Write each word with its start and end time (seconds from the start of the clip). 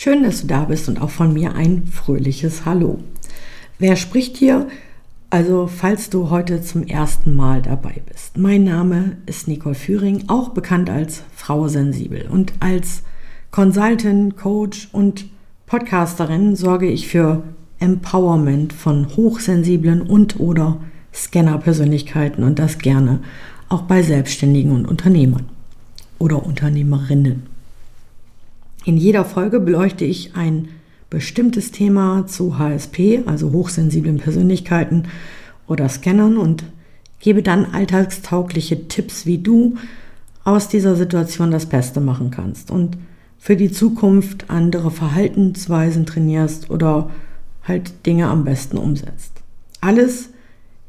Schön, 0.00 0.22
dass 0.22 0.42
du 0.42 0.46
da 0.46 0.66
bist 0.66 0.88
und 0.88 1.02
auch 1.02 1.10
von 1.10 1.32
mir 1.32 1.56
ein 1.56 1.88
fröhliches 1.88 2.64
Hallo. 2.64 3.00
Wer 3.80 3.96
spricht 3.96 4.36
hier? 4.36 4.68
Also, 5.28 5.66
falls 5.66 6.08
du 6.08 6.30
heute 6.30 6.62
zum 6.62 6.84
ersten 6.84 7.34
Mal 7.34 7.62
dabei 7.62 8.00
bist. 8.08 8.38
Mein 8.38 8.62
Name 8.62 9.16
ist 9.26 9.48
Nicole 9.48 9.74
Führing, 9.74 10.22
auch 10.28 10.50
bekannt 10.50 10.88
als 10.88 11.24
Frau 11.34 11.66
Sensibel. 11.66 12.28
Und 12.30 12.52
als 12.60 13.02
Consultant, 13.50 14.36
Coach 14.36 14.88
und 14.92 15.24
Podcasterin 15.66 16.54
sorge 16.54 16.88
ich 16.88 17.08
für 17.08 17.42
Empowerment 17.80 18.72
von 18.72 19.16
hochsensiblen 19.16 20.02
und 20.02 20.38
oder 20.38 20.78
Scanner-Persönlichkeiten 21.12 22.44
und 22.44 22.60
das 22.60 22.78
gerne 22.78 23.18
auch 23.68 23.82
bei 23.82 24.04
Selbstständigen 24.04 24.70
und 24.70 24.86
Unternehmern 24.86 25.46
oder 26.20 26.46
Unternehmerinnen. 26.46 27.57
In 28.84 28.96
jeder 28.96 29.24
Folge 29.24 29.60
beleuchte 29.60 30.04
ich 30.04 30.34
ein 30.34 30.68
bestimmtes 31.10 31.70
Thema 31.72 32.26
zu 32.26 32.58
HSP, 32.58 33.22
also 33.26 33.52
hochsensiblen 33.52 34.18
Persönlichkeiten 34.18 35.04
oder 35.66 35.88
Scannern 35.88 36.36
und 36.36 36.64
gebe 37.20 37.42
dann 37.42 37.66
alltagstaugliche 37.72 38.88
Tipps, 38.88 39.26
wie 39.26 39.38
du 39.38 39.76
aus 40.44 40.68
dieser 40.68 40.96
Situation 40.96 41.50
das 41.50 41.66
Beste 41.66 42.00
machen 42.00 42.30
kannst 42.30 42.70
und 42.70 42.96
für 43.38 43.56
die 43.56 43.70
Zukunft 43.70 44.50
andere 44.50 44.90
Verhaltensweisen 44.90 46.06
trainierst 46.06 46.70
oder 46.70 47.10
halt 47.62 48.06
Dinge 48.06 48.28
am 48.28 48.44
besten 48.44 48.78
umsetzt. 48.78 49.32
Alles 49.80 50.30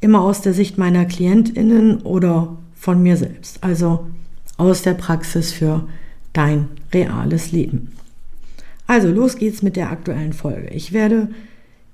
immer 0.00 0.22
aus 0.22 0.40
der 0.40 0.54
Sicht 0.54 0.78
meiner 0.78 1.04
Klientinnen 1.04 1.98
oder 2.02 2.56
von 2.74 3.02
mir 3.02 3.16
selbst, 3.16 3.62
also 3.62 4.06
aus 4.56 4.82
der 4.82 4.94
Praxis 4.94 5.52
für 5.52 5.86
dein 6.32 6.68
reales 6.92 7.52
Leben. 7.52 7.92
Also 8.86 9.08
los 9.08 9.36
geht's 9.36 9.62
mit 9.62 9.76
der 9.76 9.90
aktuellen 9.90 10.32
Folge. 10.32 10.68
Ich 10.70 10.92
werde 10.92 11.28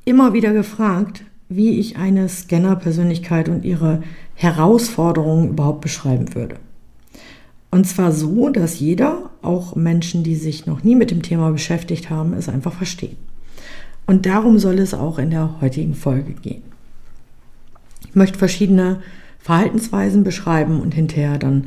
immer 0.05 0.33
wieder 0.33 0.53
gefragt, 0.53 1.23
wie 1.49 1.79
ich 1.79 1.97
eine 1.97 2.29
Scanner-Persönlichkeit 2.29 3.49
und 3.49 3.65
ihre 3.65 4.03
Herausforderungen 4.35 5.51
überhaupt 5.51 5.81
beschreiben 5.81 6.35
würde. 6.35 6.57
Und 7.71 7.87
zwar 7.87 8.13
so, 8.13 8.49
dass 8.49 8.81
jeder, 8.81 9.31
auch 9.43 9.77
Menschen, 9.77 10.23
die 10.23 10.37
sich 10.37 10.67
noch 10.67 10.83
nie 10.83 10.95
mit 10.95 11.11
dem 11.11 11.23
Thema 11.23 11.51
beschäftigt 11.51 12.11
haben, 12.11 12.33
es 12.33 12.49
einfach 12.49 12.73
verstehen. 12.73 13.17
Und 14.07 14.25
darum 14.25 14.59
soll 14.59 14.79
es 14.79 14.95
auch 14.95 15.19
in 15.19 15.31
der 15.31 15.61
heutigen 15.61 15.95
Folge 15.95 16.33
gehen. 16.33 16.63
Ich 18.09 18.15
möchte 18.15 18.39
verschiedene 18.39 19.01
Verhaltensweisen 19.41 20.25
beschreiben 20.25 20.81
und 20.81 20.95
hinterher 20.95 21.39
dann 21.39 21.67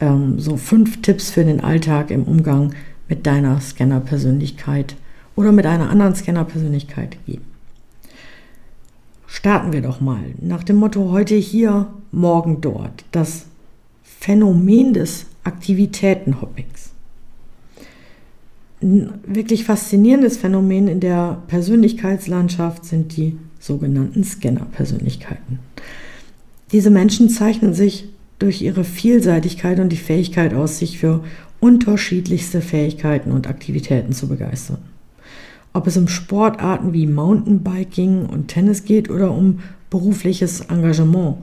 ähm, 0.00 0.38
so 0.38 0.56
fünf 0.56 1.02
Tipps 1.02 1.30
für 1.30 1.44
den 1.44 1.60
Alltag 1.60 2.10
im 2.10 2.24
Umgang 2.24 2.74
mit 3.08 3.26
deiner 3.26 3.60
Scanner-Persönlichkeit 3.60 4.96
oder 5.36 5.52
mit 5.52 5.66
einer 5.66 5.90
anderen 5.90 6.14
Scanner-Persönlichkeit 6.14 7.16
geben. 7.26 7.44
Starten 9.26 9.72
wir 9.72 9.82
doch 9.82 10.00
mal 10.00 10.24
nach 10.40 10.64
dem 10.64 10.76
Motto 10.76 11.10
heute 11.10 11.34
hier, 11.34 11.88
morgen 12.12 12.60
dort. 12.60 13.04
Das 13.12 13.46
Phänomen 14.02 14.94
des 14.94 15.26
Aktivitätenhoppings. 15.44 16.90
Ein 18.80 19.14
wirklich 19.26 19.64
faszinierendes 19.64 20.38
Phänomen 20.38 20.88
in 20.88 21.00
der 21.00 21.42
Persönlichkeitslandschaft 21.48 22.84
sind 22.84 23.16
die 23.16 23.36
sogenannten 23.58 24.24
Scanner-Persönlichkeiten. 24.24 25.58
Diese 26.72 26.90
Menschen 26.90 27.28
zeichnen 27.28 27.74
sich 27.74 28.08
durch 28.38 28.62
ihre 28.62 28.84
Vielseitigkeit 28.84 29.80
und 29.80 29.90
die 29.90 29.96
Fähigkeit 29.96 30.54
aus, 30.54 30.78
sich 30.78 30.98
für 30.98 31.24
unterschiedlichste 31.60 32.60
Fähigkeiten 32.60 33.32
und 33.32 33.48
Aktivitäten 33.48 34.12
zu 34.12 34.28
begeistern. 34.28 34.78
Ob 35.72 35.86
es 35.86 35.96
um 35.96 36.08
Sportarten 36.08 36.92
wie 36.92 37.06
Mountainbiking 37.06 38.26
und 38.26 38.48
Tennis 38.48 38.84
geht 38.84 39.10
oder 39.10 39.32
um 39.32 39.60
berufliches 39.90 40.60
Engagement. 40.62 41.38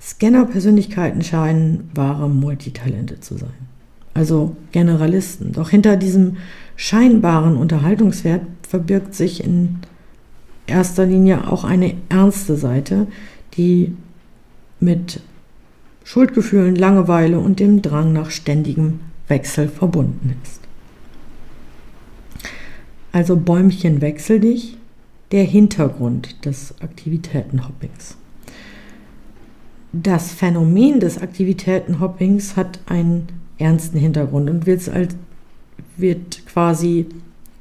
Scanner-Persönlichkeiten 0.00 1.22
scheinen 1.22 1.90
wahre 1.94 2.28
Multitalente 2.28 3.20
zu 3.20 3.36
sein. 3.36 3.50
Also 4.14 4.56
Generalisten. 4.72 5.52
Doch 5.52 5.70
hinter 5.70 5.96
diesem 5.96 6.38
scheinbaren 6.76 7.56
Unterhaltungswert 7.56 8.42
verbirgt 8.66 9.14
sich 9.14 9.44
in 9.44 9.78
erster 10.66 11.06
Linie 11.06 11.50
auch 11.50 11.64
eine 11.64 11.94
ernste 12.08 12.56
Seite, 12.56 13.06
die 13.54 13.94
mit 14.80 15.20
Schuldgefühlen, 16.04 16.76
Langeweile 16.76 17.38
und 17.38 17.60
dem 17.60 17.82
Drang 17.82 18.12
nach 18.12 18.30
ständigem 18.30 19.00
Wechsel 19.28 19.68
verbunden 19.68 20.34
ist. 20.42 20.60
Also 23.12 23.36
Bäumchen 23.36 24.00
wechsel 24.00 24.40
dich, 24.40 24.76
der 25.32 25.44
Hintergrund 25.44 26.44
des 26.44 26.74
Aktivitätenhoppings. 26.80 28.16
Das 29.92 30.32
Phänomen 30.32 31.00
des 31.00 31.18
Aktivitätenhoppings 31.18 32.56
hat 32.56 32.80
einen 32.86 33.28
ernsten 33.58 33.98
Hintergrund 33.98 34.48
und 34.48 34.66
wird, 34.66 34.88
als, 34.88 35.16
wird 35.96 36.46
quasi 36.46 37.06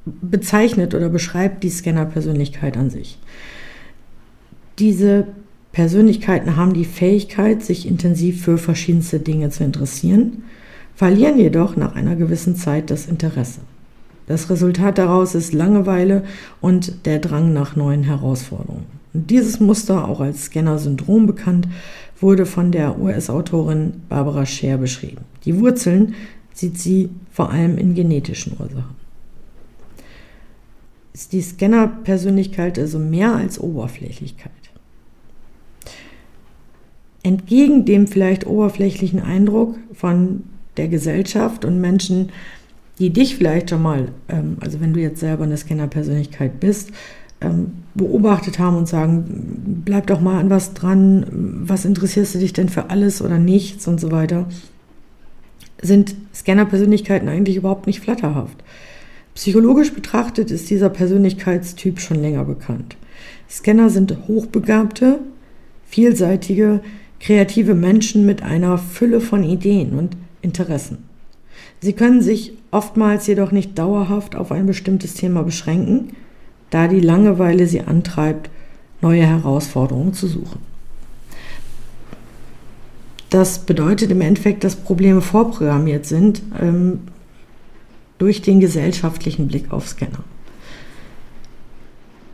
bezeichnet 0.05 0.93
oder 0.93 1.09
beschreibt 1.09 1.63
die 1.63 1.69
Scanner-Persönlichkeit 1.69 2.77
an 2.77 2.89
sich. 2.89 3.19
Diese 4.77 5.27
Persönlichkeiten 5.79 6.57
haben 6.57 6.73
die 6.73 6.83
Fähigkeit, 6.83 7.63
sich 7.63 7.87
intensiv 7.87 8.43
für 8.43 8.57
verschiedenste 8.57 9.21
Dinge 9.21 9.49
zu 9.49 9.63
interessieren, 9.63 10.43
verlieren 10.93 11.39
jedoch 11.39 11.77
nach 11.77 11.95
einer 11.95 12.17
gewissen 12.17 12.57
Zeit 12.57 12.89
das 12.89 13.05
Interesse. 13.05 13.61
Das 14.27 14.49
Resultat 14.49 14.97
daraus 14.97 15.35
ist 15.35 15.53
Langeweile 15.53 16.25
und 16.59 17.05
der 17.05 17.19
Drang 17.19 17.53
nach 17.53 17.77
neuen 17.77 18.03
Herausforderungen. 18.03 18.87
Und 19.13 19.31
dieses 19.31 19.61
Muster, 19.61 20.05
auch 20.05 20.19
als 20.19 20.47
Scanner-Syndrom 20.47 21.25
bekannt, 21.25 21.69
wurde 22.19 22.45
von 22.45 22.73
der 22.73 22.99
US-Autorin 22.99 24.01
Barbara 24.09 24.45
Scher 24.45 24.77
beschrieben. 24.79 25.21
Die 25.45 25.57
Wurzeln 25.61 26.13
sieht 26.53 26.77
sie 26.77 27.09
vor 27.31 27.51
allem 27.51 27.77
in 27.77 27.95
genetischen 27.95 28.51
Ursachen. 28.59 28.97
Ist 31.13 31.31
die 31.31 31.41
Scanner-Persönlichkeit 31.41 32.77
also 32.77 32.99
mehr 32.99 33.33
als 33.33 33.57
Oberflächlichkeit? 33.61 34.51
Entgegen 37.29 37.85
dem 37.85 38.07
vielleicht 38.07 38.47
oberflächlichen 38.47 39.21
Eindruck 39.21 39.75
von 39.93 40.41
der 40.77 40.87
Gesellschaft 40.87 41.63
und 41.63 41.79
Menschen, 41.79 42.29
die 42.97 43.11
dich 43.11 43.35
vielleicht 43.35 43.69
schon 43.69 43.83
mal, 43.83 44.07
ähm, 44.29 44.57
also 44.61 44.81
wenn 44.81 44.93
du 44.93 44.99
jetzt 44.99 45.19
selber 45.19 45.43
eine 45.43 45.55
Scanner-Persönlichkeit 45.55 46.59
bist, 46.59 46.89
ähm, 47.39 47.73
beobachtet 47.93 48.57
haben 48.57 48.77
und 48.77 48.87
sagen, 48.87 49.83
bleib 49.85 50.07
doch 50.07 50.21
mal 50.21 50.39
an 50.39 50.49
was 50.49 50.73
dran, 50.73 51.25
was 51.65 51.85
interessierst 51.85 52.33
du 52.33 52.39
dich 52.39 52.53
denn 52.53 52.67
für 52.67 52.89
alles 52.89 53.21
oder 53.21 53.37
nichts 53.37 53.87
und 53.87 54.01
so 54.01 54.11
weiter, 54.11 54.47
sind 55.83 56.15
Scanner-Persönlichkeiten 56.33 57.29
eigentlich 57.29 57.57
überhaupt 57.57 57.85
nicht 57.85 57.99
flatterhaft. 57.99 58.63
Psychologisch 59.35 59.93
betrachtet 59.93 60.49
ist 60.49 60.71
dieser 60.71 60.89
Persönlichkeitstyp 60.89 61.99
schon 61.99 62.19
länger 62.21 62.43
bekannt. 62.43 62.97
Scanner 63.47 63.91
sind 63.91 64.17
hochbegabte, 64.27 65.19
vielseitige, 65.87 66.81
kreative 67.19 67.75
Menschen 67.75 68.25
mit 68.25 68.41
einer 68.41 68.77
Fülle 68.77 69.21
von 69.21 69.43
Ideen 69.43 69.93
und 69.97 70.15
Interessen. 70.41 71.09
Sie 71.81 71.93
können 71.93 72.21
sich 72.21 72.53
oftmals 72.71 73.27
jedoch 73.27 73.51
nicht 73.51 73.77
dauerhaft 73.77 74.35
auf 74.35 74.51
ein 74.51 74.65
bestimmtes 74.65 75.13
Thema 75.13 75.43
beschränken, 75.43 76.13
da 76.69 76.87
die 76.87 76.99
Langeweile 76.99 77.67
sie 77.67 77.81
antreibt, 77.81 78.49
neue 79.01 79.25
Herausforderungen 79.25 80.13
zu 80.13 80.27
suchen. 80.27 80.59
Das 83.29 83.59
bedeutet 83.59 84.11
im 84.11 84.21
Endeffekt, 84.21 84.63
dass 84.63 84.75
Probleme 84.75 85.21
vorprogrammiert 85.21 86.05
sind 86.05 86.41
ähm, 86.59 87.01
durch 88.17 88.41
den 88.41 88.59
gesellschaftlichen 88.59 89.47
Blick 89.47 89.71
auf 89.71 89.87
Scanner. 89.87 90.23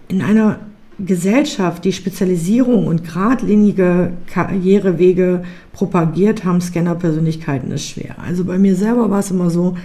In 0.08 0.22
einer 0.22 0.60
Gesellschaft, 0.97 1.83
die 1.83 1.92
Spezialisierung 1.92 2.88
und 2.88 3.03
geradlinige 3.03 4.13
Karrierewege 4.27 5.44
propagiert, 5.74 6.45
haben 6.45 6.62
Scanner-Persönlichkeiten 6.62 7.71
ist 7.71 7.89
schwer. 7.89 8.15
Also 8.25 8.45
bei 8.45 8.57
mir 8.57 8.75
selber 8.75 9.09
war 9.09 9.19
es 9.19 9.31
immer 9.31 9.50
so, 9.50 9.75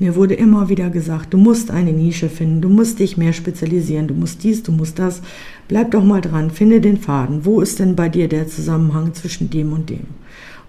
Mir 0.00 0.14
wurde 0.14 0.34
immer 0.34 0.68
wieder 0.68 0.90
gesagt, 0.90 1.34
du 1.34 1.38
musst 1.38 1.72
eine 1.72 1.92
Nische 1.92 2.28
finden, 2.28 2.60
du 2.60 2.68
musst 2.68 3.00
dich 3.00 3.16
mehr 3.16 3.32
spezialisieren, 3.32 4.06
du 4.06 4.14
musst 4.14 4.44
dies, 4.44 4.62
du 4.62 4.70
musst 4.70 4.98
das. 4.98 5.22
Bleib 5.66 5.90
doch 5.90 6.04
mal 6.04 6.20
dran, 6.20 6.50
finde 6.50 6.80
den 6.80 6.98
Faden. 6.98 7.44
Wo 7.44 7.60
ist 7.60 7.80
denn 7.80 7.96
bei 7.96 8.08
dir 8.08 8.28
der 8.28 8.46
Zusammenhang 8.46 9.14
zwischen 9.14 9.50
dem 9.50 9.72
und 9.72 9.90
dem? 9.90 10.06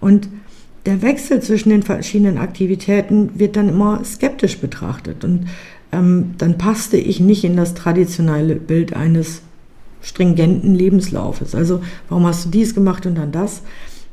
Und 0.02 0.30
der 0.88 1.04
Wechsel 1.04 1.42
zwischen 1.44 1.70
den 1.70 1.84
verschiedenen 1.84 2.40
Aktivitäten 2.40 3.30
wird 3.36 3.56
dann 3.56 3.70
immer 3.70 4.04
skeptisch 4.04 4.58
betrachtet. 4.58 5.24
Und 5.24 5.46
ähm, 5.92 6.32
dann 6.40 6.58
passte 6.58 6.98
ich 6.98 7.20
nicht 7.20 7.44
in 7.44 7.56
das 7.56 7.76
traditionelle 7.76 8.56
Bild 8.56 8.96
eines 8.96 9.44
stringenten 10.02 10.76
Lebenslaufes. 10.76 11.56
Also 11.56 11.82
warum 12.08 12.26
hast 12.26 12.46
du 12.46 12.50
dies 12.50 12.74
gemacht 12.74 13.06
und 13.06 13.16
dann 13.16 13.32
das? 13.32 13.62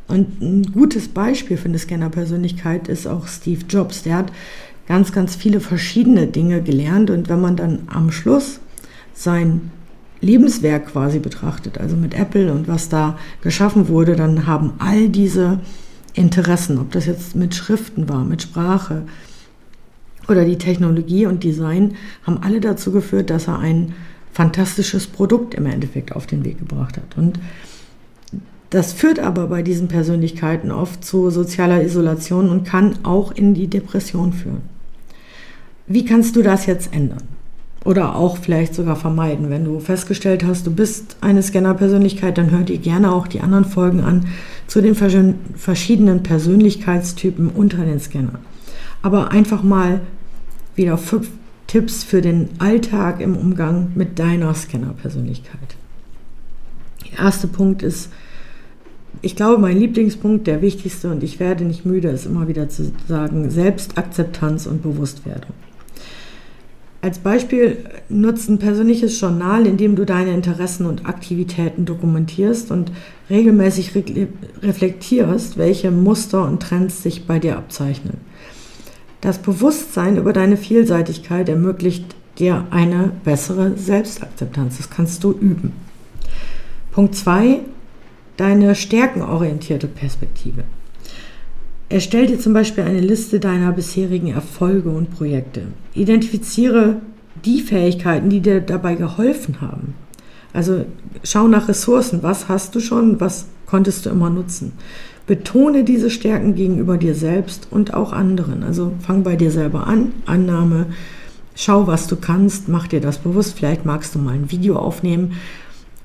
Und 0.08 0.40
ein 0.40 0.62
gutes 0.72 1.08
Beispiel 1.08 1.56
für 1.56 1.68
eine 1.68 1.78
Scanner-Persönlichkeit 1.78 2.88
ist 2.88 3.06
auch 3.06 3.26
Steve 3.26 3.62
Jobs. 3.68 4.02
Der 4.02 4.16
hat 4.16 4.32
ganz, 4.86 5.12
ganz 5.12 5.34
viele 5.34 5.60
verschiedene 5.60 6.26
Dinge 6.28 6.62
gelernt 6.62 7.10
und 7.10 7.28
wenn 7.28 7.40
man 7.40 7.56
dann 7.56 7.80
am 7.88 8.12
Schluss 8.12 8.60
sein 9.14 9.72
Lebenswerk 10.20 10.92
quasi 10.92 11.18
betrachtet, 11.18 11.78
also 11.78 11.96
mit 11.96 12.14
Apple 12.14 12.52
und 12.52 12.68
was 12.68 12.88
da 12.88 13.18
geschaffen 13.42 13.88
wurde, 13.88 14.16
dann 14.16 14.46
haben 14.46 14.74
all 14.78 15.08
diese 15.08 15.60
Interessen, 16.14 16.78
ob 16.78 16.92
das 16.92 17.06
jetzt 17.06 17.36
mit 17.36 17.54
Schriften 17.54 18.08
war, 18.08 18.24
mit 18.24 18.42
Sprache 18.42 19.02
oder 20.28 20.44
die 20.44 20.58
Technologie 20.58 21.26
und 21.26 21.44
Design, 21.44 21.94
haben 22.22 22.38
alle 22.42 22.60
dazu 22.60 22.92
geführt, 22.92 23.30
dass 23.30 23.48
er 23.48 23.58
ein 23.58 23.94
fantastisches 24.36 25.06
Produkt 25.06 25.54
im 25.54 25.64
Endeffekt 25.64 26.14
auf 26.14 26.26
den 26.26 26.44
Weg 26.44 26.58
gebracht 26.58 26.98
hat. 26.98 27.16
Und 27.16 27.40
das 28.68 28.92
führt 28.92 29.18
aber 29.18 29.46
bei 29.46 29.62
diesen 29.62 29.88
Persönlichkeiten 29.88 30.70
oft 30.70 31.02
zu 31.02 31.30
sozialer 31.30 31.82
Isolation 31.82 32.50
und 32.50 32.64
kann 32.64 32.98
auch 33.02 33.32
in 33.32 33.54
die 33.54 33.68
Depression 33.68 34.34
führen. 34.34 34.60
Wie 35.86 36.04
kannst 36.04 36.36
du 36.36 36.42
das 36.42 36.66
jetzt 36.66 36.92
ändern? 36.92 37.22
Oder 37.82 38.14
auch 38.14 38.36
vielleicht 38.36 38.74
sogar 38.74 38.96
vermeiden. 38.96 39.48
Wenn 39.48 39.64
du 39.64 39.80
festgestellt 39.80 40.44
hast, 40.44 40.66
du 40.66 40.70
bist 40.70 41.16
eine 41.22 41.42
Scanner-Persönlichkeit, 41.42 42.36
dann 42.36 42.50
hör 42.50 42.60
dir 42.60 42.76
gerne 42.76 43.12
auch 43.12 43.28
die 43.28 43.40
anderen 43.40 43.64
Folgen 43.64 44.00
an 44.00 44.26
zu 44.66 44.82
den 44.82 44.94
verschiedenen 44.94 46.22
Persönlichkeitstypen 46.22 47.48
unter 47.48 47.86
den 47.86 48.00
Scannern. 48.00 48.40
Aber 49.00 49.30
einfach 49.30 49.62
mal 49.62 50.02
wieder 50.74 50.98
fünf 50.98 51.30
Tipps 51.66 52.04
für 52.04 52.20
den 52.20 52.48
Alltag 52.58 53.20
im 53.20 53.36
Umgang 53.36 53.92
mit 53.94 54.18
deiner 54.18 54.54
Scanner-Persönlichkeit. 54.54 55.76
Der 57.10 57.24
erste 57.24 57.48
Punkt 57.48 57.82
ist, 57.82 58.10
ich 59.22 59.34
glaube, 59.34 59.60
mein 59.60 59.78
Lieblingspunkt, 59.78 60.46
der 60.46 60.62
wichtigste 60.62 61.10
und 61.10 61.22
ich 61.22 61.40
werde 61.40 61.64
nicht 61.64 61.86
müde, 61.86 62.08
ist 62.08 62.26
immer 62.26 62.48
wieder 62.48 62.68
zu 62.68 62.92
sagen, 63.08 63.50
Selbstakzeptanz 63.50 64.66
und 64.66 64.82
Bewusstwerdung. 64.82 65.54
Als 67.02 67.18
Beispiel 67.18 67.78
nutzt 68.08 68.48
ein 68.48 68.58
persönliches 68.58 69.20
Journal, 69.20 69.66
in 69.66 69.76
dem 69.76 69.96
du 69.96 70.04
deine 70.04 70.32
Interessen 70.32 70.86
und 70.86 71.06
Aktivitäten 71.06 71.84
dokumentierst 71.84 72.70
und 72.70 72.90
regelmäßig 73.30 73.94
re 73.94 74.28
reflektierst, 74.62 75.56
welche 75.56 75.90
Muster 75.90 76.44
und 76.44 76.60
Trends 76.60 77.02
sich 77.02 77.26
bei 77.26 77.38
dir 77.38 77.56
abzeichnen. 77.58 78.18
Das 79.26 79.38
Bewusstsein 79.38 80.18
über 80.18 80.32
deine 80.32 80.56
Vielseitigkeit 80.56 81.48
ermöglicht 81.48 82.14
dir 82.38 82.64
eine 82.70 83.10
bessere 83.24 83.76
Selbstakzeptanz. 83.76 84.76
Das 84.76 84.88
kannst 84.88 85.24
du 85.24 85.32
üben. 85.32 85.72
Punkt 86.92 87.16
2. 87.16 87.58
Deine 88.36 88.76
stärkenorientierte 88.76 89.88
Perspektive. 89.88 90.62
Erstell 91.88 92.28
dir 92.28 92.38
zum 92.38 92.52
Beispiel 92.52 92.84
eine 92.84 93.00
Liste 93.00 93.40
deiner 93.40 93.72
bisherigen 93.72 94.28
Erfolge 94.28 94.90
und 94.90 95.10
Projekte. 95.10 95.62
Identifiziere 95.94 97.00
die 97.44 97.62
Fähigkeiten, 97.62 98.30
die 98.30 98.38
dir 98.38 98.60
dabei 98.60 98.94
geholfen 98.94 99.60
haben. 99.60 99.94
Also 100.52 100.86
schau 101.24 101.48
nach 101.48 101.66
Ressourcen. 101.66 102.22
Was 102.22 102.48
hast 102.48 102.76
du 102.76 102.80
schon? 102.80 103.18
Was 103.20 103.46
konntest 103.66 104.06
du 104.06 104.10
immer 104.10 104.30
nutzen? 104.30 104.74
Betone 105.26 105.82
diese 105.82 106.10
Stärken 106.10 106.54
gegenüber 106.54 106.98
dir 106.98 107.14
selbst 107.14 107.68
und 107.70 107.94
auch 107.94 108.12
anderen. 108.12 108.62
Also 108.62 108.92
fang 109.00 109.22
bei 109.24 109.36
dir 109.36 109.50
selber 109.50 109.86
an. 109.86 110.12
Annahme. 110.24 110.86
Schau, 111.54 111.86
was 111.86 112.06
du 112.06 112.16
kannst. 112.16 112.68
Mach 112.68 112.86
dir 112.86 113.00
das 113.00 113.18
bewusst. 113.18 113.56
Vielleicht 113.56 113.84
magst 113.84 114.14
du 114.14 114.18
mal 114.18 114.34
ein 114.34 114.50
Video 114.50 114.76
aufnehmen 114.76 115.32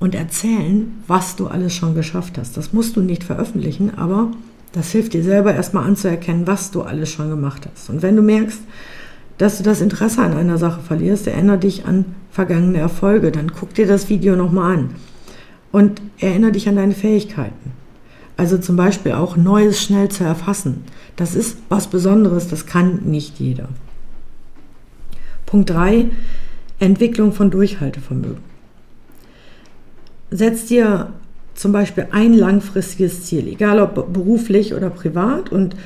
und 0.00 0.16
erzählen, 0.16 0.92
was 1.06 1.36
du 1.36 1.46
alles 1.46 1.72
schon 1.72 1.94
geschafft 1.94 2.36
hast. 2.36 2.56
Das 2.56 2.72
musst 2.72 2.96
du 2.96 3.00
nicht 3.00 3.22
veröffentlichen, 3.22 3.92
aber 3.96 4.32
das 4.72 4.90
hilft 4.90 5.12
dir 5.12 5.22
selber 5.22 5.54
erstmal 5.54 5.86
anzuerkennen, 5.86 6.46
was 6.46 6.72
du 6.72 6.82
alles 6.82 7.10
schon 7.10 7.28
gemacht 7.28 7.68
hast. 7.72 7.90
Und 7.90 8.02
wenn 8.02 8.16
du 8.16 8.22
merkst, 8.22 8.60
dass 9.38 9.58
du 9.58 9.62
das 9.62 9.80
Interesse 9.80 10.22
an 10.22 10.32
einer 10.32 10.58
Sache 10.58 10.80
verlierst, 10.80 11.28
erinnere 11.28 11.58
dich 11.58 11.84
an 11.84 12.06
vergangene 12.30 12.78
Erfolge. 12.78 13.30
Dann 13.30 13.52
guck 13.52 13.74
dir 13.74 13.86
das 13.86 14.08
Video 14.08 14.34
nochmal 14.34 14.78
an 14.78 14.90
und 15.70 16.02
erinnere 16.18 16.52
dich 16.52 16.68
an 16.68 16.76
deine 16.76 16.94
Fähigkeiten. 16.94 17.81
Also 18.42 18.58
zum 18.58 18.74
Beispiel 18.74 19.12
auch 19.12 19.36
Neues 19.36 19.80
schnell 19.80 20.08
zu 20.08 20.24
erfassen. 20.24 20.82
Das 21.14 21.36
ist 21.36 21.58
was 21.68 21.86
Besonderes, 21.86 22.48
das 22.48 22.66
kann 22.66 23.02
nicht 23.04 23.38
jeder. 23.38 23.68
Punkt 25.46 25.70
3, 25.70 26.06
Entwicklung 26.80 27.32
von 27.32 27.52
Durchhaltevermögen. 27.52 28.42
Setz 30.32 30.66
dir 30.66 31.12
zum 31.54 31.70
Beispiel 31.70 32.08
ein 32.10 32.32
langfristiges 32.32 33.26
Ziel, 33.26 33.46
egal 33.46 33.78
ob 33.78 34.12
beruflich 34.12 34.74
oder 34.74 34.90
privat, 34.90 35.52
und 35.52 35.76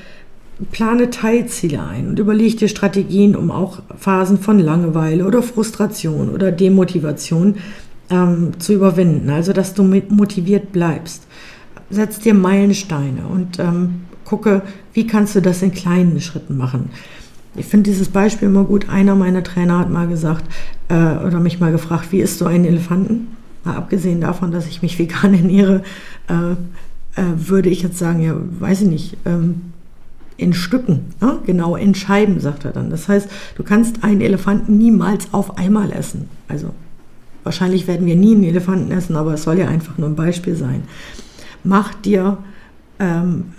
plane 0.72 1.10
Teilziele 1.10 1.82
ein 1.82 2.08
und 2.08 2.18
überleg 2.18 2.56
dir 2.56 2.68
Strategien, 2.68 3.36
um 3.36 3.50
auch 3.50 3.82
Phasen 3.98 4.38
von 4.38 4.58
Langeweile 4.58 5.26
oder 5.26 5.42
Frustration 5.42 6.30
oder 6.30 6.52
Demotivation 6.52 7.56
ähm, 8.08 8.52
zu 8.58 8.72
überwinden. 8.72 9.28
Also, 9.28 9.52
dass 9.52 9.74
du 9.74 9.82
motiviert 9.82 10.72
bleibst. 10.72 11.26
Setz 11.90 12.18
dir 12.18 12.34
Meilensteine 12.34 13.26
und 13.26 13.58
ähm, 13.58 14.06
gucke, 14.24 14.62
wie 14.92 15.06
kannst 15.06 15.34
du 15.34 15.40
das 15.40 15.62
in 15.62 15.72
kleinen 15.72 16.20
Schritten 16.20 16.56
machen. 16.56 16.90
Ich 17.54 17.66
finde 17.66 17.90
dieses 17.90 18.08
Beispiel 18.08 18.48
immer 18.48 18.64
gut. 18.64 18.88
Einer 18.90 19.14
meiner 19.14 19.42
Trainer 19.42 19.78
hat 19.78 19.90
mal 19.90 20.08
gesagt 20.08 20.44
äh, 20.88 20.94
oder 20.94 21.40
mich 21.40 21.58
mal 21.58 21.72
gefragt, 21.72 22.12
wie 22.12 22.20
isst 22.20 22.40
du 22.40 22.46
einen 22.46 22.66
Elefanten? 22.66 23.28
Mal 23.64 23.76
abgesehen 23.76 24.20
davon, 24.20 24.50
dass 24.50 24.66
ich 24.66 24.82
mich 24.82 24.98
vegan 24.98 25.32
ernähre, 25.34 25.82
äh, 26.28 26.52
äh, 27.20 27.24
würde 27.36 27.70
ich 27.70 27.82
jetzt 27.82 27.98
sagen, 27.98 28.20
ja, 28.20 28.34
weiß 28.36 28.82
ich 28.82 28.88
nicht, 28.88 29.16
ähm, 29.24 29.72
in 30.36 30.52
Stücken, 30.52 31.14
ne? 31.22 31.38
genau 31.46 31.76
in 31.76 31.94
Scheiben, 31.94 32.40
sagt 32.40 32.66
er 32.66 32.72
dann. 32.72 32.90
Das 32.90 33.08
heißt, 33.08 33.28
du 33.56 33.62
kannst 33.62 34.04
einen 34.04 34.20
Elefanten 34.20 34.76
niemals 34.76 35.32
auf 35.32 35.56
einmal 35.56 35.90
essen. 35.92 36.28
Also 36.46 36.74
wahrscheinlich 37.42 37.86
werden 37.86 38.06
wir 38.06 38.16
nie 38.16 38.34
einen 38.34 38.44
Elefanten 38.44 38.90
essen, 38.92 39.16
aber 39.16 39.32
es 39.32 39.44
soll 39.44 39.58
ja 39.58 39.68
einfach 39.68 39.96
nur 39.96 40.10
ein 40.10 40.16
Beispiel 40.16 40.54
sein. 40.54 40.82
Mach 41.66 41.94
dir 41.94 42.38
ähm, 43.00 43.54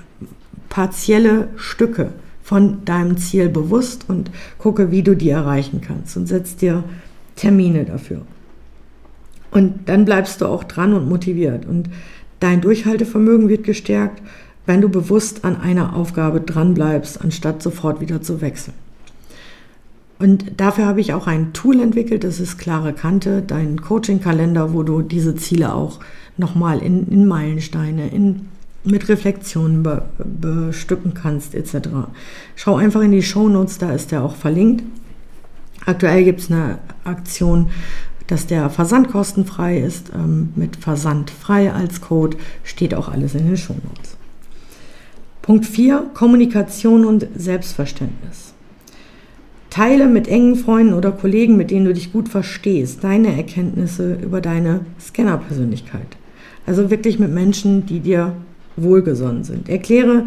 partielle 0.69 1.49
Stücke 1.57 2.13
von 2.41 2.85
deinem 2.85 3.17
Ziel 3.17 3.49
bewusst 3.49 4.05
und 4.07 4.31
gucke, 4.57 4.91
wie 4.91 5.03
du 5.03 5.15
die 5.15 5.29
erreichen 5.29 5.81
kannst 5.81 6.15
und 6.15 6.27
setz 6.27 6.55
dir 6.55 6.85
Termine 7.35 7.83
dafür. 7.83 8.21
Und 9.51 9.89
dann 9.89 10.05
bleibst 10.05 10.39
du 10.39 10.45
auch 10.45 10.63
dran 10.63 10.93
und 10.93 11.09
motiviert. 11.09 11.65
Und 11.65 11.89
dein 12.39 12.61
Durchhaltevermögen 12.61 13.49
wird 13.49 13.65
gestärkt, 13.65 14.21
wenn 14.65 14.81
du 14.81 14.89
bewusst 14.89 15.43
an 15.43 15.59
einer 15.59 15.93
Aufgabe 15.95 16.39
dran 16.39 16.73
bleibst, 16.73 17.21
anstatt 17.21 17.61
sofort 17.61 17.99
wieder 17.99 18.21
zu 18.21 18.39
wechseln. 18.39 18.86
Und 20.19 20.59
dafür 20.59 20.85
habe 20.87 20.99
ich 20.99 21.13
auch 21.13 21.27
ein 21.27 21.53
Tool 21.53 21.79
entwickelt, 21.79 22.23
das 22.23 22.39
ist 22.39 22.57
klare 22.57 22.93
Kante, 22.93 23.43
dein 23.43 23.81
Coaching-Kalender, 23.81 24.73
wo 24.73 24.81
du 24.81 25.01
diese 25.01 25.35
Ziele 25.35 25.73
auch 25.73 25.99
nochmal 26.37 26.79
in, 26.79 27.07
in 27.07 27.27
Meilensteine, 27.27 28.09
in, 28.09 28.47
mit 28.83 29.09
Reflexionen 29.09 29.83
be, 29.83 30.03
bestücken 30.17 31.13
kannst, 31.13 31.53
etc. 31.53 31.89
Schau 32.55 32.77
einfach 32.77 33.01
in 33.01 33.11
die 33.11 33.21
Show 33.21 33.47
Notes, 33.47 33.77
da 33.77 33.91
ist 33.91 34.11
der 34.11 34.23
auch 34.23 34.35
verlinkt. 34.35 34.83
Aktuell 35.85 36.23
gibt 36.23 36.41
es 36.41 36.51
eine 36.51 36.79
Aktion, 37.03 37.69
dass 38.25 38.47
der 38.47 38.69
Versand 38.69 39.09
kostenfrei 39.09 39.79
ist. 39.79 40.11
Ähm, 40.13 40.49
mit 40.55 40.77
Versand 40.77 41.29
frei 41.29 41.71
als 41.71 42.01
Code 42.01 42.37
steht 42.63 42.95
auch 42.95 43.07
alles 43.07 43.35
in 43.35 43.45
den 43.45 43.57
Shownotes. 43.57 44.17
Punkt 45.41 45.65
4, 45.65 46.11
Kommunikation 46.13 47.05
und 47.05 47.27
Selbstverständnis. 47.35 48.53
Teile 49.69 50.07
mit 50.07 50.27
engen 50.27 50.55
Freunden 50.55 50.93
oder 50.93 51.11
Kollegen, 51.11 51.57
mit 51.57 51.71
denen 51.71 51.85
du 51.85 51.93
dich 51.93 52.13
gut 52.13 52.29
verstehst, 52.29 53.03
deine 53.03 53.35
Erkenntnisse 53.35 54.15
über 54.15 54.41
deine 54.41 54.81
Scanner-Persönlichkeit. 54.99 56.17
Also 56.65 56.89
wirklich 56.89 57.19
mit 57.19 57.31
Menschen, 57.31 57.85
die 57.85 57.99
dir 57.99 58.33
wohlgesonnen 58.75 59.43
sind. 59.43 59.69
Erkläre 59.69 60.25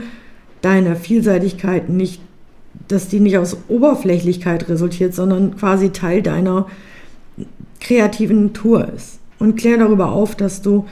deine 0.60 0.96
Vielseitigkeit 0.96 1.88
nicht, 1.88 2.20
dass 2.88 3.08
die 3.08 3.20
nicht 3.20 3.38
aus 3.38 3.56
Oberflächlichkeit 3.68 4.68
resultiert, 4.68 5.14
sondern 5.14 5.56
quasi 5.56 5.90
Teil 5.90 6.22
deiner 6.22 6.66
kreativen 7.80 8.52
Tour 8.52 8.88
ist. 8.94 9.18
Und 9.38 9.56
klär 9.56 9.78
darüber 9.78 10.12
auf, 10.12 10.34
dass 10.34 10.60
du 10.60 10.86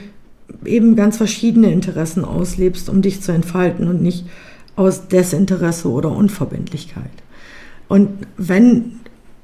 eben 0.65 0.95
ganz 0.95 1.17
verschiedene 1.17 1.71
Interessen 1.71 2.25
auslebst, 2.25 2.89
um 2.89 3.01
dich 3.01 3.21
zu 3.21 3.31
entfalten 3.31 3.87
und 3.87 4.01
nicht 4.01 4.25
aus 4.75 5.07
Desinteresse 5.07 5.89
oder 5.89 6.11
Unverbindlichkeit. 6.11 7.11
Und 7.89 8.09
wenn 8.37 8.99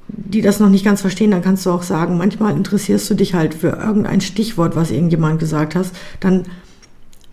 die 0.08 0.40
das 0.40 0.60
noch 0.60 0.70
nicht 0.70 0.84
ganz 0.84 1.02
verstehen, 1.02 1.32
dann 1.32 1.42
kannst 1.42 1.66
du 1.66 1.70
auch 1.70 1.82
sagen, 1.82 2.16
manchmal 2.16 2.56
interessierst 2.56 3.10
du 3.10 3.14
dich 3.14 3.34
halt 3.34 3.54
für 3.54 3.68
irgendein 3.68 4.20
Stichwort, 4.20 4.76
was 4.76 4.90
irgendjemand 4.90 5.40
gesagt 5.40 5.74
hast, 5.74 5.94
dann 6.20 6.44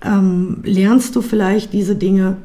ähm, 0.04 0.58
lernst 0.64 1.16
du 1.16 1.22
vielleicht 1.22 1.72
diese 1.72 1.96
Dinge 1.96 2.38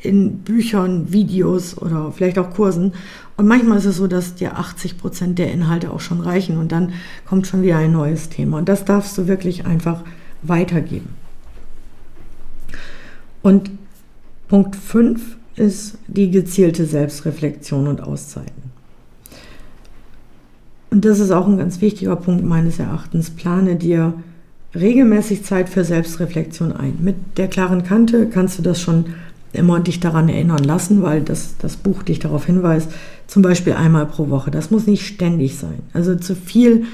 in 0.00 0.38
Büchern, 0.40 1.12
Videos 1.12 1.78
oder 1.78 2.12
vielleicht 2.12 2.38
auch 2.38 2.50
Kursen. 2.50 2.92
Und 3.36 3.46
manchmal 3.46 3.78
ist 3.78 3.86
es 3.86 3.96
so, 3.96 4.06
dass 4.06 4.34
dir 4.34 4.58
80 4.58 4.98
Prozent 4.98 5.38
der 5.38 5.50
Inhalte 5.50 5.90
auch 5.90 6.00
schon 6.00 6.20
reichen 6.20 6.58
und 6.58 6.72
dann 6.72 6.92
kommt 7.24 7.46
schon 7.46 7.62
wieder 7.62 7.78
ein 7.78 7.92
neues 7.92 8.28
Thema. 8.28 8.58
Und 8.58 8.68
das 8.68 8.84
darfst 8.84 9.16
du 9.16 9.28
wirklich 9.28 9.66
einfach 9.66 10.02
weitergeben. 10.42 11.08
Und 13.42 13.70
Punkt 14.48 14.76
5 14.76 15.36
ist 15.56 15.98
die 16.08 16.30
gezielte 16.30 16.84
Selbstreflexion 16.84 17.86
und 17.86 18.02
Auszeiten. 18.02 18.64
Und 20.90 21.04
das 21.04 21.18
ist 21.18 21.30
auch 21.30 21.46
ein 21.46 21.58
ganz 21.58 21.80
wichtiger 21.80 22.16
Punkt 22.16 22.44
meines 22.44 22.78
Erachtens. 22.78 23.30
Plane 23.30 23.76
dir 23.76 24.14
regelmäßig 24.74 25.44
Zeit 25.44 25.68
für 25.68 25.84
Selbstreflexion 25.84 26.72
ein. 26.72 26.98
Mit 27.00 27.16
der 27.36 27.48
klaren 27.48 27.84
Kante 27.84 28.28
kannst 28.28 28.58
du 28.58 28.62
das 28.62 28.80
schon 28.80 29.06
immer 29.52 29.80
dich 29.80 30.00
daran 30.00 30.28
erinnern 30.28 30.62
lassen, 30.64 31.02
weil 31.02 31.22
das, 31.22 31.56
das 31.58 31.76
Buch 31.76 32.02
dich 32.02 32.18
darauf 32.18 32.46
hinweist, 32.46 32.90
zum 33.26 33.42
Beispiel 33.42 33.72
einmal 33.72 34.06
pro 34.06 34.30
Woche. 34.30 34.50
Das 34.50 34.70
muss 34.70 34.86
nicht 34.86 35.06
ständig 35.06 35.56
sein. 35.56 35.80
Also 35.92 36.16
zu 36.16 36.34
viel 36.34 36.84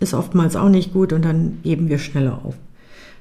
ist 0.00 0.14
oftmals 0.14 0.56
auch 0.56 0.68
nicht 0.68 0.92
gut 0.92 1.12
und 1.12 1.24
dann 1.24 1.58
geben 1.62 1.88
wir 1.88 1.98
schneller 1.98 2.40
auf. 2.44 2.54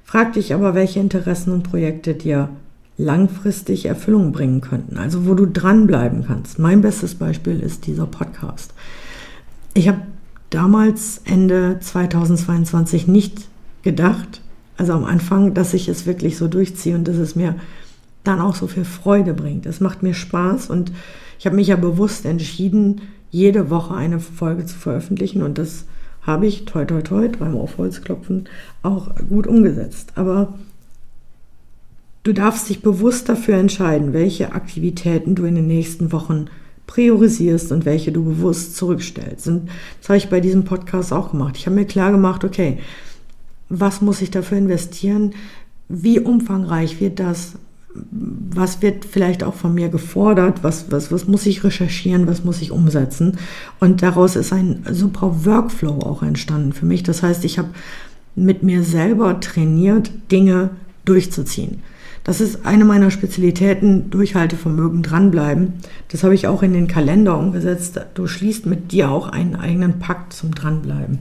Frag 0.04 0.34
dich 0.34 0.54
aber, 0.54 0.76
welche 0.76 1.00
Interessen 1.00 1.52
und 1.52 1.64
Projekte 1.64 2.14
dir 2.14 2.50
langfristig 2.98 3.86
Erfüllung 3.86 4.32
bringen 4.32 4.62
könnten, 4.62 4.98
also 4.98 5.26
wo 5.26 5.34
du 5.34 5.46
dranbleiben 5.48 6.26
kannst. 6.26 6.60
Mein 6.60 6.82
bestes 6.82 7.16
Beispiel 7.16 7.60
ist 7.60 7.88
dieser 7.88 8.06
Podcast. 8.06 8.74
Ich 9.74 9.88
habe 9.88 10.02
damals 10.50 11.22
Ende 11.26 11.78
2022 11.80 13.08
nicht 13.08 13.48
gedacht, 13.82 14.42
also 14.78 14.94
am 14.94 15.06
Anfang, 15.06 15.54
dass 15.54 15.74
ich 15.74 15.88
es 15.88 16.06
wirklich 16.06 16.38
so 16.38 16.48
durchziehe 16.48 16.96
und 16.96 17.08
dass 17.08 17.18
es 17.18 17.36
mir 17.36 17.56
dann 18.24 18.40
auch 18.40 18.56
so 18.56 18.68
viel 18.68 18.86
Freude 18.86 19.34
bringt. 19.34 19.66
Es 19.66 19.80
macht 19.80 20.04
mir 20.04 20.14
Spaß 20.14 20.70
und 20.70 20.92
ich 21.40 21.46
habe 21.46 21.56
mich 21.56 21.68
ja 21.68 21.76
bewusst 21.76 22.26
entschieden, 22.26 23.02
jede 23.32 23.70
Woche 23.70 23.96
eine 23.96 24.20
Folge 24.20 24.66
zu 24.66 24.78
veröffentlichen 24.78 25.42
und 25.42 25.58
das 25.58 25.86
habe 26.22 26.46
ich, 26.48 26.66
toi 26.66 26.86
toi 26.86 27.02
toi, 27.02 27.28
dreimal 27.28 27.62
auf 27.62 27.78
Holz 27.78 28.02
klopfen, 28.02 28.48
auch 28.82 29.14
gut 29.28 29.48
umgesetzt. 29.48 30.14
Aber 30.16 30.54
du 32.24 32.34
darfst 32.34 32.70
dich 32.70 32.82
bewusst 32.82 33.30
dafür 33.30 33.56
entscheiden, 33.56 34.14
welche 34.14 34.54
Aktivitäten 34.54 35.36
du 35.36 35.46
in 35.46 35.56
den 35.56 35.68
nächsten 35.68 36.12
Wochen 36.12 36.48
priorisierst 36.88 37.72
und 37.72 37.86
welche 37.86 38.12
du 38.12 38.24
bewusst 38.24 38.76
zurückstellst. 38.76 39.48
Und 39.48 39.70
das 40.00 40.10
habe 40.10 40.18
ich 40.18 40.30
bei 40.30 40.40
diesem 40.40 40.66
Podcast 40.66 41.14
auch 41.14 41.32
gemacht. 41.32 41.56
Ich 41.58 41.66
habe 41.66 41.76
mir 41.76 41.86
klar 41.86 42.12
gemacht, 42.12 42.44
okay, 42.44 42.80
was 43.70 44.02
muss 44.02 44.22
ich 44.22 44.32
dafür 44.32 44.58
investieren? 44.58 45.34
Wie 45.90 46.20
umfangreich 46.20 47.00
wird 47.00 47.20
das? 47.20 47.54
was 47.96 48.82
wird 48.82 49.06
vielleicht 49.06 49.44
auch 49.44 49.54
von 49.54 49.74
mir 49.74 49.90
gefordert, 49.90 50.64
was, 50.64 50.92
was, 50.92 51.12
was 51.12 51.28
muss 51.28 51.46
ich 51.46 51.64
recherchieren, 51.64 52.28
was 52.28 52.44
muss 52.44 52.62
ich 52.62 52.72
umsetzen. 52.72 53.38
Und 53.80 54.02
daraus 54.02 54.36
ist 54.36 54.52
ein 54.52 54.84
super 54.92 55.46
Workflow 55.46 56.00
auch 56.00 56.24
entstanden 56.24 56.74
für 56.74 56.86
mich. 56.86 57.04
Das 57.04 57.22
heißt, 57.22 57.46
ich 57.46 57.60
habe 57.60 57.70
mit 58.36 58.64
mir 58.64 58.84
selber 58.84 59.40
trainiert, 59.40 60.12
Dinge 60.32 60.72
durchzuziehen. 61.06 61.84
Das 62.24 62.40
ist 62.40 62.66
eine 62.66 62.86
meiner 62.86 63.12
Spezialitäten, 63.12 64.10
Durchhaltevermögen, 64.10 65.04
dranbleiben. 65.04 65.74
Das 66.10 66.24
habe 66.24 66.36
ich 66.36 66.48
auch 66.48 66.64
in 66.64 66.74
den 66.74 66.88
Kalender 66.88 67.38
umgesetzt. 67.38 68.00
Du 68.14 68.28
schließt 68.28 68.66
mit 68.66 68.92
dir 68.92 69.12
auch 69.12 69.28
einen 69.28 69.56
eigenen 69.56 70.00
Pakt 70.00 70.34
zum 70.34 70.56
Dranbleiben. 70.56 71.20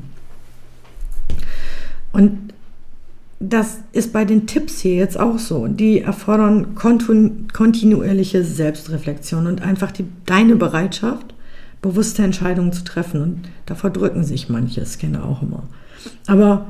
Und 2.12 2.52
das 3.40 3.78
ist 3.90 4.12
bei 4.12 4.24
den 4.24 4.46
Tipps 4.46 4.78
hier 4.80 4.94
jetzt 4.94 5.18
auch 5.18 5.38
so. 5.38 5.66
Die 5.66 6.00
erfordern 6.00 6.76
kontinuierliche 6.76 8.44
Selbstreflexion 8.44 9.48
und 9.48 9.62
einfach 9.62 9.90
die, 9.90 10.04
deine 10.26 10.54
Bereitschaft, 10.54 11.34
bewusste 11.80 12.22
Entscheidungen 12.22 12.72
zu 12.72 12.84
treffen. 12.84 13.20
Und 13.20 13.48
davor 13.66 13.90
drücken 13.90 14.22
sich 14.22 14.48
manche 14.48 14.86
Scanner 14.86 15.24
auch 15.24 15.42
immer. 15.42 15.64
Aber 16.28 16.66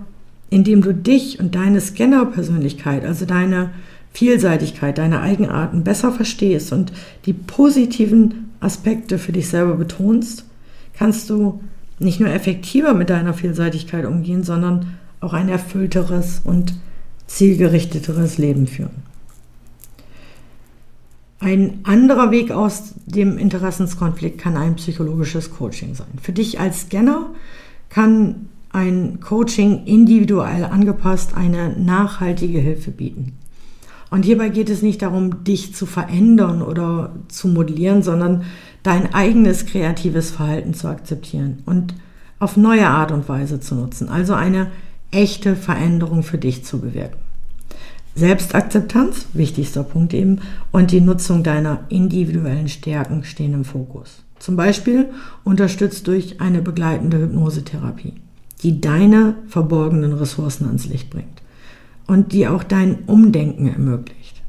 indem 0.48 0.80
du 0.80 0.94
dich 0.94 1.40
und 1.40 1.54
deine 1.54 1.80
Scanner-Persönlichkeit, 1.80 3.04
also 3.04 3.26
deine 3.26 3.70
Vielseitigkeit, 4.12 4.98
deine 4.98 5.20
Eigenarten 5.20 5.84
besser 5.84 6.12
verstehst 6.12 6.72
und 6.72 6.92
die 7.24 7.32
positiven 7.32 8.50
Aspekte 8.60 9.18
für 9.18 9.32
dich 9.32 9.48
selber 9.48 9.74
betonst, 9.74 10.44
kannst 10.94 11.30
du 11.30 11.60
nicht 11.98 12.20
nur 12.20 12.30
effektiver 12.30 12.94
mit 12.94 13.10
deiner 13.10 13.34
Vielseitigkeit 13.34 14.04
umgehen, 14.04 14.42
sondern 14.44 14.98
auch 15.20 15.32
ein 15.32 15.48
erfüllteres 15.48 16.40
und 16.44 16.74
zielgerichteteres 17.26 18.38
Leben 18.38 18.66
führen. 18.66 19.12
Ein 21.38 21.80
anderer 21.82 22.30
Weg 22.30 22.52
aus 22.52 22.94
dem 23.06 23.36
Interessenskonflikt 23.38 24.38
kann 24.38 24.56
ein 24.56 24.76
psychologisches 24.76 25.50
Coaching 25.50 25.94
sein. 25.94 26.06
Für 26.20 26.32
dich 26.32 26.60
als 26.60 26.82
Scanner 26.82 27.30
kann 27.88 28.48
ein 28.70 29.20
Coaching 29.20 29.84
individuell 29.86 30.64
angepasst 30.64 31.36
eine 31.36 31.70
nachhaltige 31.78 32.58
Hilfe 32.58 32.90
bieten. 32.90 33.32
Und 34.12 34.26
hierbei 34.26 34.50
geht 34.50 34.68
es 34.68 34.82
nicht 34.82 35.00
darum, 35.00 35.42
dich 35.42 35.74
zu 35.74 35.86
verändern 35.86 36.60
oder 36.60 37.14
zu 37.28 37.48
modellieren, 37.48 38.02
sondern 38.02 38.42
dein 38.82 39.14
eigenes 39.14 39.64
kreatives 39.64 40.30
Verhalten 40.30 40.74
zu 40.74 40.88
akzeptieren 40.88 41.62
und 41.64 41.94
auf 42.38 42.58
neue 42.58 42.88
Art 42.88 43.10
und 43.10 43.26
Weise 43.30 43.58
zu 43.58 43.74
nutzen. 43.74 44.10
Also 44.10 44.34
eine 44.34 44.70
echte 45.12 45.56
Veränderung 45.56 46.24
für 46.24 46.36
dich 46.36 46.62
zu 46.62 46.80
bewirken. 46.80 47.16
Selbstakzeptanz, 48.14 49.28
wichtigster 49.32 49.82
Punkt 49.82 50.12
eben, 50.12 50.42
und 50.72 50.90
die 50.90 51.00
Nutzung 51.00 51.42
deiner 51.42 51.84
individuellen 51.88 52.68
Stärken 52.68 53.24
stehen 53.24 53.54
im 53.54 53.64
Fokus. 53.64 54.24
Zum 54.38 54.56
Beispiel 54.56 55.06
unterstützt 55.42 56.06
durch 56.06 56.38
eine 56.38 56.60
begleitende 56.60 57.18
Hypnosetherapie, 57.18 58.12
die 58.62 58.78
deine 58.78 59.36
verborgenen 59.48 60.12
Ressourcen 60.12 60.66
ans 60.66 60.84
Licht 60.84 61.08
bringt 61.08 61.41
und 62.06 62.32
die 62.32 62.46
auch 62.46 62.62
dein 62.62 63.00
Umdenken 63.06 63.68
ermöglicht. 63.68 64.42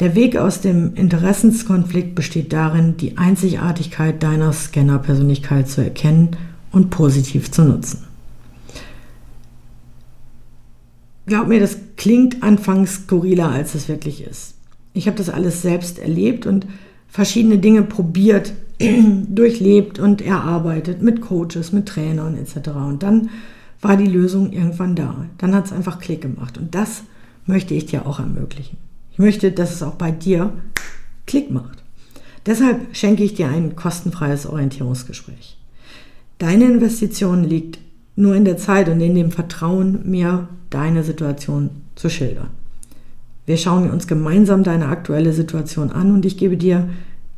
Der 0.00 0.14
Weg 0.14 0.36
aus 0.36 0.60
dem 0.60 0.94
Interessenskonflikt 0.94 2.14
besteht 2.14 2.52
darin, 2.52 2.96
die 2.96 3.16
Einzigartigkeit 3.16 4.22
deiner 4.22 4.52
Scanner-Persönlichkeit 4.52 5.68
zu 5.68 5.82
erkennen 5.82 6.36
und 6.72 6.90
positiv 6.90 7.50
zu 7.52 7.64
nutzen. 7.64 8.04
glaub 11.26 11.48
mir, 11.48 11.60
das 11.60 11.78
klingt 11.96 12.42
anfangs 12.42 12.94
skurriler, 12.94 13.50
als 13.50 13.74
es 13.74 13.88
wirklich 13.88 14.24
ist. 14.24 14.54
Ich 14.92 15.06
habe 15.06 15.16
das 15.16 15.30
alles 15.30 15.62
selbst 15.62 15.98
erlebt 15.98 16.46
und 16.46 16.66
verschiedene 17.08 17.58
Dinge 17.58 17.82
probiert, 17.82 18.52
durchlebt 19.28 19.98
und 19.98 20.20
erarbeitet 20.20 21.02
mit 21.02 21.20
Coaches, 21.20 21.72
mit 21.72 21.86
Trainern 21.86 22.36
etc. 22.36 22.70
Und 22.70 23.02
dann 23.02 23.30
war 23.84 23.96
die 23.96 24.06
Lösung 24.06 24.52
irgendwann 24.52 24.96
da. 24.96 25.26
Dann 25.38 25.54
hat 25.54 25.66
es 25.66 25.72
einfach 25.72 25.98
Klick 25.98 26.22
gemacht. 26.22 26.58
Und 26.58 26.74
das 26.74 27.02
möchte 27.46 27.74
ich 27.74 27.86
dir 27.86 28.06
auch 28.06 28.18
ermöglichen. 28.18 28.78
Ich 29.12 29.18
möchte, 29.18 29.52
dass 29.52 29.74
es 29.74 29.82
auch 29.82 29.94
bei 29.94 30.10
dir 30.10 30.52
Klick 31.26 31.50
macht. 31.50 31.82
Deshalb 32.46 32.96
schenke 32.96 33.22
ich 33.22 33.34
dir 33.34 33.48
ein 33.48 33.76
kostenfreies 33.76 34.46
Orientierungsgespräch. 34.46 35.56
Deine 36.38 36.64
Investition 36.64 37.44
liegt 37.44 37.78
nur 38.16 38.34
in 38.34 38.44
der 38.44 38.58
Zeit 38.58 38.88
und 38.88 39.00
in 39.00 39.14
dem 39.14 39.30
Vertrauen, 39.30 40.00
mir 40.04 40.48
deine 40.70 41.04
Situation 41.04 41.70
zu 41.94 42.10
schildern. 42.10 42.48
Wir 43.46 43.56
schauen 43.56 43.90
uns 43.90 44.06
gemeinsam 44.06 44.64
deine 44.64 44.88
aktuelle 44.88 45.32
Situation 45.32 45.90
an 45.90 46.12
und 46.12 46.24
ich 46.24 46.38
gebe 46.38 46.56
dir 46.56 46.88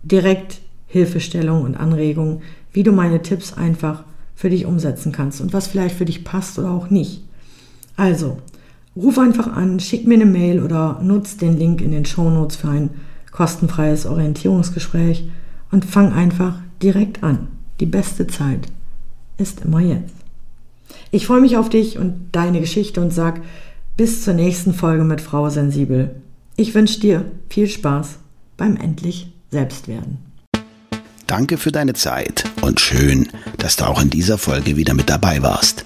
direkt 0.03 0.61
Hilfestellung 0.87 1.62
und 1.62 1.76
Anregungen, 1.76 2.43
wie 2.73 2.83
du 2.83 2.93
meine 2.93 3.23
Tipps 3.23 3.53
einfach 3.53 4.05
für 4.37 4.50
dich 4.50 4.66
umsetzen 4.66 5.11
kannst 5.11 5.40
und 5.40 5.52
was 5.52 5.66
vielleicht 5.66 5.97
für 5.97 6.05
dich 6.05 6.23
passt 6.23 6.59
oder 6.59 6.71
auch 6.71 6.90
nicht. 6.90 7.25
Also, 7.97 8.38
ruf 8.95 9.19
einfach 9.19 9.49
an, 9.49 9.81
schick 9.81 10.07
mir 10.07 10.14
eine 10.14 10.26
Mail 10.26 10.62
oder 10.62 11.00
nutz 11.02 11.38
den 11.38 11.57
Link 11.59 11.81
in 11.81 11.90
den 11.90 12.05
Shownotes 12.05 12.57
für 12.57 12.69
ein 12.69 12.90
kostenfreies 13.33 14.07
Orientierungsgespräch 14.07 15.28
und 15.71 15.85
fang 15.85 16.12
einfach 16.12 16.59
direkt 16.83 17.23
an. 17.23 17.49
Die 17.81 17.87
beste 17.87 18.26
Zeit 18.26 18.69
ist 19.38 19.62
immer 19.62 19.81
jetzt. 19.81 20.14
Ich 21.11 21.26
freue 21.26 21.40
mich 21.40 21.57
auf 21.57 21.69
dich 21.69 21.99
und 21.99 22.28
deine 22.33 22.61
Geschichte 22.61 23.00
und 23.00 23.12
sag 23.12 23.40
bis 23.97 24.23
zur 24.23 24.35
nächsten 24.35 24.75
Folge 24.75 25.05
mit 25.05 25.21
Frau 25.21 25.49
Sensibel. 25.49 26.16
Ich 26.57 26.75
wünsche 26.75 27.00
dir 27.00 27.25
viel 27.49 27.69
Spaß 27.69 28.19
beim 28.57 28.76
endlich 28.76 29.33
Selbstwerden. 29.50 30.25
Danke 31.26 31.59
für 31.59 31.73
deine 31.73 31.95
Zeit 31.95 32.45
und 32.61 32.80
schön, 32.80 33.28
dass 33.59 33.76
du 33.76 33.87
auch 33.87 34.00
in 34.00 34.11
dieser 34.11 34.38
Folge 34.38 34.76
wieder 34.76 34.95
mit 34.95 35.11
dabei 35.11 35.42
warst. 35.42 35.85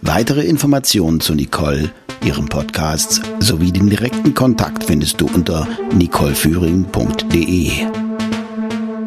Weitere 0.00 0.42
Informationen 0.42 1.20
zu 1.20 1.34
Nicole, 1.34 1.90
ihrem 2.24 2.48
Podcast 2.48 3.20
sowie 3.40 3.72
den 3.72 3.90
direkten 3.90 4.34
Kontakt 4.34 4.84
findest 4.84 5.20
du 5.20 5.26
unter 5.26 5.68
nicoleführing.de. 5.94 7.99